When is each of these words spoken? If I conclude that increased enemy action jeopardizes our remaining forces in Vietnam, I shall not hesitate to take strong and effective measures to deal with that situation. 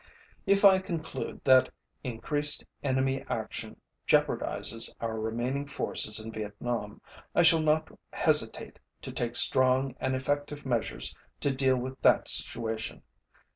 If 0.47 0.65
I 0.65 0.79
conclude 0.79 1.41
that 1.43 1.69
increased 2.03 2.63
enemy 2.81 3.23
action 3.29 3.79
jeopardizes 4.07 4.89
our 4.99 5.19
remaining 5.19 5.67
forces 5.67 6.19
in 6.19 6.31
Vietnam, 6.31 7.01
I 7.35 7.43
shall 7.43 7.59
not 7.59 7.95
hesitate 8.11 8.79
to 9.03 9.11
take 9.11 9.35
strong 9.35 9.95
and 9.99 10.15
effective 10.15 10.65
measures 10.65 11.15
to 11.41 11.51
deal 11.53 11.77
with 11.77 12.01
that 12.01 12.27
situation. 12.29 13.03